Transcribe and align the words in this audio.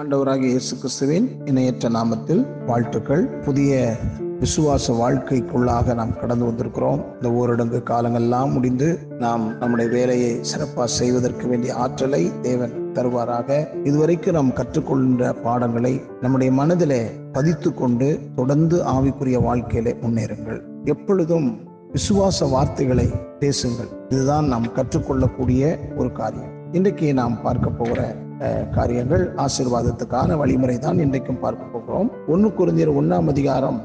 ஆண்டவராக 0.00 0.42
இயேசு 0.42 0.76
கிறிஸ்துவின் 0.76 1.40
இணையற்ற 1.44 1.88
நாமத்தில் 1.88 2.64
வாழ்த்துக்கள். 2.66 3.26
புதிய 3.26 3.96
விசுவாச 4.40 4.92
வாழ்க்கைக்குள்ளாக 4.92 5.94
நாம் 5.94 6.18
கடந்து 6.18 6.44
வந்திருக்கிறோம். 6.44 7.04
இந்த 7.14 7.28
ஓரடங்கு 7.28 7.82
காலங்கள்லாம் 7.90 8.52
முடிந்து 8.52 8.98
நாம் 9.18 9.58
நம்முடைய 9.58 9.90
வேலையை 9.90 10.38
சிறப்பாக 10.40 10.86
செய்வதற்கு 10.86 11.46
வேண்டிய 11.46 11.74
ஆற்றலை 11.74 12.40
தேவன் 12.40 12.90
தருவாராக. 12.92 13.68
இதுவரைக்கும் 13.84 14.34
நாம் 14.34 14.50
கற்றுக்கொள்கின்ற 14.50 15.42
பாடங்களை 15.42 16.02
நம்முடைய 16.20 16.52
மனதிலே 16.52 17.10
பதித்து 17.32 17.74
கொண்டு 17.74 18.20
தொடர்ந்து 18.34 18.84
ஆவிக்குரிய 18.84 19.42
வாழ்க்கையிலே 19.42 19.96
முன்னேறுங்கள். 20.00 20.60
எப்பொழுதும் 20.84 21.60
விசுவாச 21.92 22.50
வார்த்தைகளை 22.50 23.10
பேசுங்கள். 23.38 23.88
இதுதான் 24.08 24.44
நாம் 24.44 24.66
கற்றுக்கொள்ளக்கூடிய 24.66 25.78
ஒரு 25.96 26.12
காரியம். 26.12 26.58
இன்றைக்கு 26.74 27.14
நாம் 27.14 27.40
பார்க்க 27.42 27.68
போகிற 27.72 28.00
அஹ், 28.40 28.66
காரியங்கள் 28.70 29.24
ஆசீர்வாதத்துக்கான 29.36 30.36
வழிமுறை 30.36 30.76
தான் 30.78 30.98
இன்றைக்கும் 30.98 31.40
பார்க்க 31.40 31.72
போகிறோம். 31.72 32.08
ஒன்று 32.28 32.48
குருந்தியர் 32.50 32.92
ஒன்றாம் 32.96 33.28
அதிகாரம் 33.28 33.78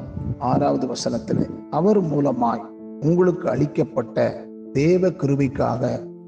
ஆறாவது 0.43 0.85
வசனத்தில் 0.87 1.43
அவர் 1.71 1.99
மூலமாய் 2.09 2.63
உங்களுக்கு 3.01 3.45
அளிக்கப்பட்ட 3.49 4.19
தேவ 4.73 5.09
கிருபைக்காக 5.17 5.81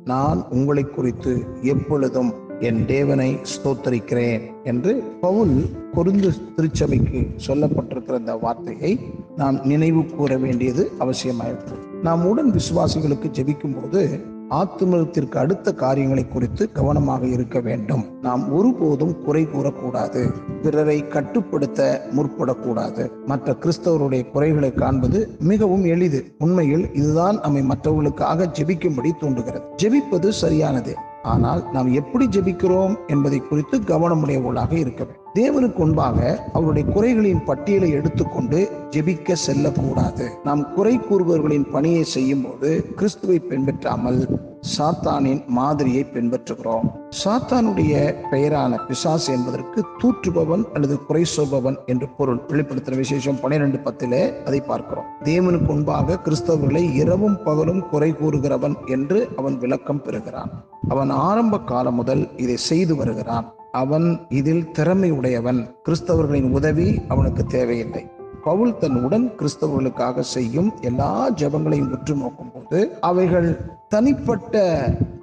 நான் 0.05 0.41
உங்களை 0.52 0.84
குறித்து 0.88 1.34
எப்பொழுதும் 1.67 2.31
என் 2.62 2.86
தேவனை 2.86 3.30
ஸ்தோத்தரிக்கிறேன் 3.52 4.44
என்று 4.64 4.92
பவுல் 5.22 5.55
கொருந்து 5.94 6.30
திருச்சபைக்கு 6.55 7.20
சொல்லப்பட்டிருக்கிற 7.48 8.17
இந்த 8.20 8.36
வார்த்தையை 8.42 8.92
நாம் 9.36 9.59
நினைவு 9.66 10.03
கூற 10.12 10.38
வேண்டியது 10.38 10.86
அவசியமாயிருக்கிறது 11.00 11.84
நாம் 12.02 12.26
உடன் 12.26 12.52
விசுவாசிகளுக்கு 12.52 13.30
ஜெபிக்கும் 13.36 13.78
போது 13.78 14.02
ஆத்துமத்திற்கு 14.50 15.38
அடுத்த 15.38 15.74
காரியங்களை 15.74 16.28
குறித்து 16.28 16.72
கவனமாக 16.72 17.26
இருக்க 17.26 17.60
வேண்டும். 17.60 18.06
நாம் 18.22 18.54
ஒருபோதும் 18.54 19.23
குறை 19.23 19.48
கூறக்கூடாது. 19.56 20.34
பிறரை 20.62 21.08
கட்டுப்படுத்த 21.08 22.08
முற்படக்கூடாது. 22.16 23.09
மற்ற 23.26 23.56
கிறிஸ்தவருடைய 23.59 24.31
குறைகளை 24.31 24.73
காண்பது 24.73 25.30
மிகவும் 25.39 25.86
எளிது. 25.86 26.36
உண்மையில் 26.38 26.94
இதுதான் 26.94 27.39
நம்மை 27.39 27.62
மற்றவர்களுக்காக 27.62 28.52
ஜெபிக்கும்படி 28.59 29.12
தூண்டுகிறது. 29.20 29.66
ஜெபிப்பது 29.84 30.30
சரியானது. 30.30 30.95
ஆனால் 31.23 31.64
நாம் 31.72 31.94
எப்படி 31.94 32.28
ஜெபிக்கிறோம் 32.28 32.95
என்பதை 33.08 33.39
குறித்து 33.39 33.78
கவனமுடையவர்களாக 33.78 34.72
இருக்க 34.72 35.04
வேண்டும். 35.04 35.17
தேவனுக்கு 35.33 35.75
முன்பாக 35.75 36.50
அவருடைய 36.53 36.92
குறைகளின் 36.92 37.44
பட்டியலை 37.44 37.92
எடுத்துக்கொண்டு 37.92 38.70
ஜெபிக்க 38.89 39.33
செல்லக்கூடாது. 39.33 40.39
நாம் 40.44 40.73
குறை 40.73 41.00
கூறுபவர்களின் 41.00 41.72
பணியை 41.72 42.03
செய்யும் 42.03 42.44
போது 42.44 42.94
கிறிஸ்துவை 42.95 43.39
பின்பற்றாமல் 43.39 44.39
சாத்தானின் 44.78 45.45
மாதிரியை 45.48 46.05
பின்பற்றுகிறோம். 46.14 46.88
சாத்தானுடைய 47.23 48.16
பெயரான 48.31 48.78
பிசாசு 48.88 49.33
என்பதற்கு 49.33 49.86
தூற்றுபவன் 49.98 50.64
அல்லது 50.73 51.05
குறை 51.05 51.23
சொல்பவன் 51.23 51.78
என்று 51.86 52.08
பொருள். 52.09 52.42
வெளிப்படுத்துகிற 52.48 52.95
விசேஷம் 52.95 53.39
பனிரெண்டு 53.39 53.78
பத்திலே 53.78 54.44
அதை 54.44 54.61
பார்க்கிறோம். 54.61 55.05
தேவனுக்கு 55.23 55.67
முன்பாக 55.67 56.20
கிறிஸ்தவர்களை 56.25 56.94
இரவும் 56.94 57.44
பகலும் 57.44 57.89
குறை 57.89 58.11
கூறுகிறவன் 58.11 58.75
என்று 58.86 59.28
அவன் 59.36 59.58
விளக்கம் 59.58 60.02
பெறுகிறான். 60.02 60.52
அவன் 60.88 61.09
ஆரம்ப 61.09 61.59
காலம் 61.59 61.95
முதல் 61.95 62.38
இதை 62.38 62.58
செய்து 62.58 62.95
வருகிறான். 62.95 63.55
அவன் 63.81 64.08
இதில் 64.39 64.66
திறமை 64.72 65.09
உடையவன் 65.11 65.59
கிறிஸ்தவர்களின் 65.86 66.52
உதவி 66.52 66.88
அவனுக்கு 67.08 67.44
தேவையில்லை. 67.56 68.03
பவுல் 68.44 68.78
தன் 68.78 68.97
உடன் 69.06 69.25
கிறிஸ்தவர்களுக்காக 69.38 70.23
செய்யும் 70.33 70.70
எல்லா 70.81 71.09
ஜெபங்களையும் 71.39 71.89
உற்று 71.95 72.14
நோக்கும் 72.16 72.52
போது 72.53 72.80
அவைகள் 73.02 73.48
தனிப்பட்ட 73.89 74.55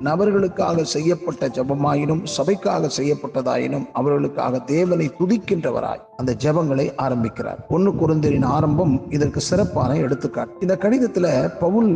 நபர்களுக்காக 0.05 0.85
செய்யப்பட்ட 0.95 1.49
ஜெபமாயினும் 1.57 2.23
சபைக்காக 2.37 2.91
செய்யப்பட்டதாயினும் 2.99 3.87
அவர்களுக்காக 3.93 4.61
தேவனை 4.73 5.07
துதிக்கின்றவராய் 5.21 6.03
அந்த 6.17 6.35
ஜெபங்களை 6.45 6.87
ஆரம்பிக்கிறார். 7.07 7.63
ஒன்னு 7.69 7.93
குருந்தரின் 8.01 8.49
ஆரம்பம் 8.57 8.95
இதற்கு 9.11 9.43
சிறப்பான 9.51 9.97
எடுத்துக்காட்டு. 10.07 10.61
இந்த 10.61 10.77
கடிதத்துல 10.81 11.27
பவுல் 11.59 11.91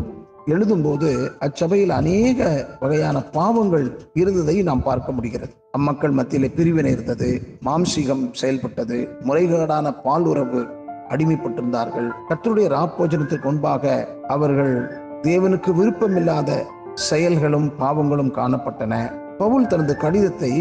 எழுதும்போது 0.52 1.08
அச்சபையில் 1.38 1.90
அநேக 1.90 2.48
வகையான 2.80 3.22
பாவங்கள் 3.22 3.86
இருந்ததை 4.14 4.62
நாம் 4.62 4.82
பார்க்க 4.82 5.12
முடிகிறது. 5.12 5.52
அம்மக்கள் 5.70 6.10
மத்தியிலே 6.10 6.48
பிரிவினை 6.56 6.92
இருந்தது 6.92 7.28
மாம்சீகம் 7.64 8.24
செயல்பட்டது 8.32 8.98
முறைகேடான 9.20 9.92
உறவு 10.24 10.60
அடிமைப்பட்டிருந்தார்கள். 11.08 12.08
கத்தருடைய 12.28 12.68
ராப்போஜனத்திற்கு 12.76 13.44
முன்பாக 13.44 14.08
அவர்கள் 14.28 14.74
தேவனுக்கு 15.22 15.70
விருப்பமில்லாத 15.80 16.50
செயல்களும் 16.94 17.68
பாவங்களும் 17.80 18.34
காணப்பட்டன. 18.34 18.94
பவுல் 19.38 19.66
தனது 19.66 19.96
கடிதத்தை 19.96 20.52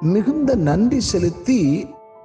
மிகுந்த 0.00 0.54
நன்றி 0.54 1.00
செலுத்தி 1.00 1.60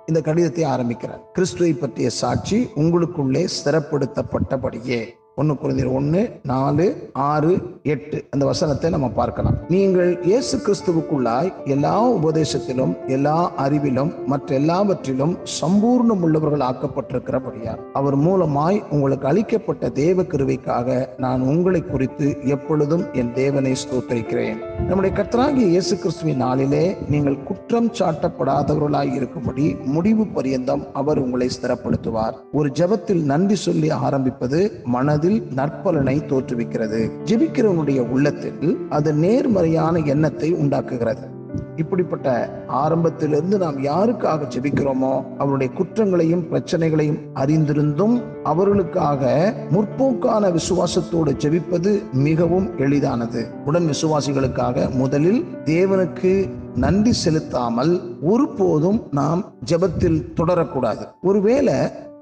இந்த 0.05 0.21
கடிதத்தை 0.21 0.63
ஆரம்பிக்கிறார். 0.63 1.21
கிறிஸ்துவை 1.31 1.73
பற்றிய 1.73 2.09
சாட்சி 2.09 2.69
உங்களுக்குள்ளே 2.75 3.43
ஸ்திரப்படுத்தப்பட்டபடியே 3.55 5.01
ஒன்று 5.41 5.53
குறைந்தர் 5.61 5.93
ஒன்று 5.97 6.19
நாலு 6.49 6.85
ஆறு 7.27 7.53
எட்டு. 7.93 8.17
அந்த 8.33 8.43
வசனத்தை 8.49 8.89
நம்ம 8.95 9.07
பார்க்கலாம். 9.19 9.55
நீங்கள் 9.73 10.11
இயேசு 10.29 10.55
கிறிஸ்துவுக்குள்ளாய் 10.65 11.49
எல்லா 11.73 11.93
உபதேசத்திலும் 12.17 12.93
எல்லா 13.15 13.37
அறிவிலும் 13.63 14.11
மற்ற 14.31 14.55
எல்லாவற்றிலும் 14.59 15.33
சம்பூர்ணம் 15.59 16.21
உள்ளவர்கள் 16.27 16.65
ஆக்கப்பட்டிருக்கிறபடியார் 16.67 17.81
அவர் 18.01 18.17
மூலமாய் 18.25 18.77
உங்களுக்கு 18.95 19.27
அளிக்கப்பட்ட 19.31 19.89
தேவ 20.01 20.25
கிருவைக்காக 20.33 20.99
நான் 21.25 21.47
உங்களை 21.53 21.81
குறித்து 21.93 22.29
எப்பொழுதும் 22.55 23.03
என் 23.21 23.33
தேவனை 23.39 23.73
ஸ்தோத்தரிக்கிறேன். 23.83 24.61
நம்முடைய 24.89 25.11
கர்த்தராகிய 25.21 25.67
இயேசு 25.73 25.93
கிறிஸ்துவின் 26.03 26.41
நாளிலே 26.45 26.83
நீங்கள் 27.15 27.39
குற்றம் 27.49 27.89
சாட்டப்படாதவர்களாய் 28.01 29.15
இருக்கும்படி 29.17 29.67
முடிவு 29.97 30.27
பரியந்தம் 30.37 30.85
அவர் 31.01 31.23
உங்களை 31.25 31.49
ஸ்திரப்படுத்துவார். 31.57 32.37
ஒரு 32.59 32.71
ஜெபத்தில் 32.81 33.25
நன்றி 33.33 33.59
சொல்லி 33.65 33.91
ஆரம்பிப்பது 34.05 34.61
மனது 34.97 35.21
அதில் 35.23 35.47
நற்பலனை 35.55 36.19
தோற்றுவிக்கிறது. 36.19 37.09
ஜெபிக்கிறவனுடைய 37.25 37.99
உள்ளத்தில் 38.09 38.77
அது 38.89 39.13
நேர்மறையான 39.13 39.99
எண்ணத்தை 39.99 40.53
உண்டாக்குகிறது. 40.53 41.27
இப்படிப்பட்ட 41.75 42.27
ஆரம்பத்திலிருந்து 42.67 43.57
நாம் 43.57 43.77
யாருக்காக 43.83 44.47
ஜெபிக்கிறோமோ 44.55 45.23
அவருடைய 45.37 45.73
குற்றங்களையும் 45.73 46.47
பிரச்சனைகளையும் 46.47 47.19
அறிந்திருந்தும் 47.35 48.21
அவர்களுக்காக 48.43 49.53
முற்போக்கான 49.71 50.51
விசுவாசத்தோடு 50.51 51.33
ஜெபிப்பது 51.43 52.03
மிகவும் 52.11 52.77
எளிதானது. 52.77 53.47
உடன் 53.65 53.89
விசுவாசிகளுக்காக 53.89 54.91
முதலில் 54.91 55.45
தேவனுக்கு 55.65 56.49
நன்றி 56.75 57.13
செலுத்தாமல் 57.13 58.19
ஒருபோதும் 58.21 59.01
நாம் 59.11 59.53
ஜெபத்தில் 59.65 60.23
தொடரக்கூடாது. 60.35 61.07
ஒருவேளை 61.21 61.75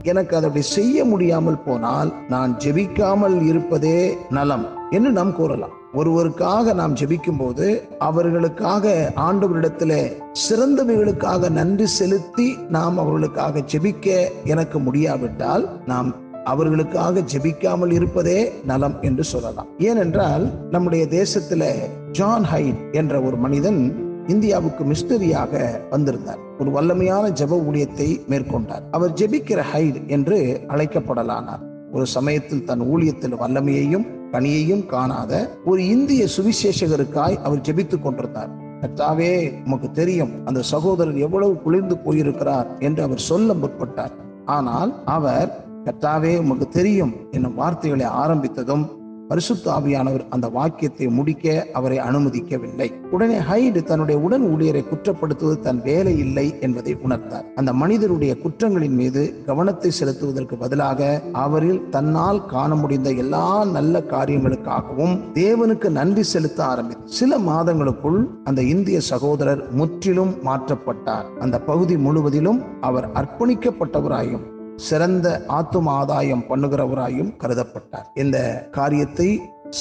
எனக்கு 0.04 0.36
அதை 0.36 0.62
செய்ய 0.62 1.06
முடியாமல் 1.06 1.64
போனால் 1.64 2.14
நான் 2.30 2.58
ஜெபிக்காமல் 2.58 3.42
இருப்பதே 3.42 4.18
நலம் 4.30 4.66
என்று 4.90 5.12
நாம் 5.12 5.36
கூறலாம். 5.36 5.76
ஒருவருக்காக 5.94 6.74
நாம் 6.74 6.94
ஜெபிக்கும் 6.94 7.38
போது 7.38 7.84
அவர்களுக்காக 8.00 9.14
ஆண்டவரிடத்தில் 9.16 10.14
சிறந்தவைகளுக்காக 10.50 11.50
நன்றி 11.50 11.86
செலுத்தி 11.86 12.58
நாம் 12.70 12.98
அவர்களுக்காக 12.98 13.64
ஜெபிக்க 13.72 14.28
எனக்கு 14.44 14.80
முடியாவிட்டால் 14.80 15.80
நாம் 15.86 16.16
அவர்களுக்காக 16.44 17.24
ஜெபிக்காமல் 17.34 17.92
இருப்பதே 17.92 18.52
நலம் 18.66 18.96
என்று 19.02 19.24
சொல்லலாம். 19.24 19.68
ஏனென்றால் 19.78 20.52
நம்முடைய 20.70 21.06
தேசத்துல 21.10 21.74
ஜான் 22.12 22.46
ஹைட் 22.54 22.92
என்ற 22.92 23.22
ஒரு 23.22 23.38
மனிதன் 23.38 23.82
இந்தியாவுக்கு 24.28 24.84
மிஸ்டரியாக 24.84 25.60
வந்திருந்தார். 25.90 26.38
ஒரு 26.60 26.72
வல்லமையான 26.72 27.30
ஜெப 27.30 27.62
ஊழியத்தை 27.70 28.10
மேற்கொண்டார். 28.30 28.84
அவர் 28.92 29.12
ஜெபிக்கிற 29.12 29.62
ஹைட் 29.74 30.08
என்று 30.08 30.62
அழைக்கப்படலானார். 30.68 31.62
ஒரு 31.92 32.06
சமயத்தில் 32.06 32.66
தன் 32.66 32.82
ஊழியத்தில் 32.82 33.40
வல்லமையையும் 33.42 34.08
பணியையும் 34.32 34.86
காணாத 34.86 35.32
ஒரு 35.66 35.88
இந்திய 35.88 36.28
சுவிசேஷகருக்காய் 36.38 37.42
அவர் 37.44 37.60
ஜெபித்துக் 37.60 38.02
கொண்டிருந்தார். 38.02 38.52
கர்த்தாவே 38.82 39.64
உமக்கு 39.66 39.92
தெரியும் 39.92 40.46
அந்த 40.46 40.62
சகோதரர் 40.62 41.18
எவ்வளவு 41.18 41.54
குளிர்ந்து 41.62 41.98
போயிருக்கிறார் 41.98 42.70
என்று 42.80 43.04
அவர் 43.04 43.28
சொல்ல 43.30 43.54
முற்பட்டார். 43.54 44.16
ஆனால் 44.46 44.92
அவர் 45.06 45.66
கர்த்தாவே 45.86 46.38
உமக்கு 46.38 46.68
தெரியும் 46.68 47.14
என்னும் 47.32 47.56
வார்த்தைகளை 47.56 48.08
ஆரம்பித்ததும் 48.24 48.86
பரிசுத்த 49.32 49.66
ஆவியானவர் 49.72 50.24
அந்த 50.30 50.48
வாக்கியத்தை 50.50 51.08
முடிக்க 51.08 51.68
அவரை 51.74 51.98
அனுமதிக்கவில்லை. 51.98 52.88
உடனே 53.12 53.38
ஹைடு 53.40 53.84
தன்னுடைய 53.84 54.22
உடன் 54.22 54.46
ஊழியரை 54.54 54.82
குற்றப்படுத்துவது 54.88 55.60
தன் 55.60 55.82
வேலை 55.82 56.18
இல்லை 56.18 56.56
என்பதை 56.60 56.98
உணர்ந்தார். 57.06 57.46
அந்த 57.56 57.74
மனிதருடைய 57.74 58.36
குற்றங்களின் 58.44 58.98
மீது 59.02 59.44
கவனத்தை 59.46 59.92
செலுத்துவதற்கு 60.00 60.58
பதிலாக 60.60 61.22
அவரில் 61.32 61.90
தன்னால் 61.90 62.46
காண 62.46 62.76
முடிந்த 62.76 63.10
எல்லா 63.12 63.66
நல்ல 63.66 64.04
காரியங்களுக்காகவும் 64.10 65.16
தேவனுக்கு 65.34 65.90
நன்றி 65.90 66.24
செலுத்த 66.24 66.66
ஆரம்பித்தார். 66.66 67.10
சில 67.10 67.38
மாதங்களுக்குள் 67.38 68.22
அந்த 68.44 68.62
இந்திய 68.64 69.00
சகோதரர் 69.02 69.64
முற்றிலும் 69.72 70.36
மாற்றப்பட்டார். 70.46 71.28
அந்த 71.40 71.60
பகுதி 71.60 71.98
முழுவதிலும் 71.98 72.62
அவர் 72.82 73.08
அர்ப்பணிக்கப்பட்டவராயும் 73.12 74.51
சிறந்த 74.88 75.28
ஆத்தும 75.58 75.90
ஆதாயம் 76.00 76.48
பண்ணுகிறவராயும் 76.50 77.32
கருதப்பட்டார். 77.42 78.08
இந்த 78.24 78.38
காரியத்தை 78.78 79.28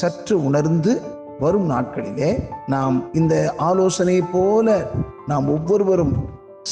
சற்று 0.01 0.35
உணர்ந்து 0.49 0.93
வரும் 1.43 1.69
நாட்களிலே 1.71 2.31
நாம் 2.67 2.97
இந்த 3.21 3.35
ஆலோசனை 3.69 4.19
போல 4.35 4.77
நாம் 5.27 5.49
ஒவ்வொருவரும் 5.49 6.15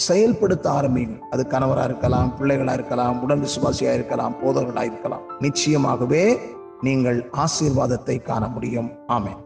செயல்படுத்த 0.07 0.67
ஆரம்பிங்க 0.79 1.17
அது 1.31 1.45
கணவரா 1.55 1.85
இருக்கலாம் 1.85 2.31
பிள்ளைகளா 2.39 2.77
இருக்கலாம் 2.79 3.23
உடல் 3.23 3.45
விசுவாசியா 3.47 3.95
இருக்கலாம் 3.99 4.39
போதவர்களாக 4.45 4.91
இருக்கலாம். 4.93 5.27
நிச்சயமாகவே 5.47 6.25
நீங்கள் 6.81 7.21
ஆசீர்வாதத்தை 7.45 8.19
காண 8.31 8.47
முடியும். 8.57 8.91
ஆமேன். 9.09 9.43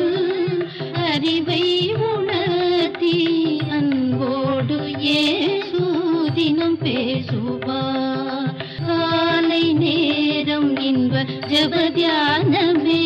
அறிவை 0.93 1.93
உணர்த்தி 1.93 3.17
அன்போடு 3.69 4.77
ஏசூதினம் 5.19 6.79
பேசுவார். 6.79 8.55
காலை 8.87 9.73
நேரம் 9.73 10.77
இன்ப 10.77 11.23
ஜபத்தியானமே 11.23 13.03